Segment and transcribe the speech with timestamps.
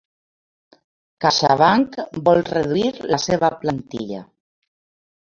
[1.25, 2.01] CaixaBank
[2.31, 4.29] vol reduir la seva plantilla